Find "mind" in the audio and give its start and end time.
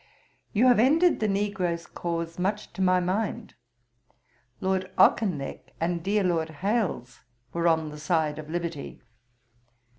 2.99-3.53